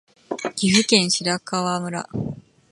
[0.55, 2.09] 岐阜県白川村